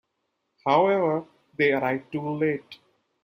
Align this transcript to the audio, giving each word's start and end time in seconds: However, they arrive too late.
However, 0.65 1.27
they 1.55 1.73
arrive 1.73 2.09
too 2.11 2.27
late. 2.27 2.79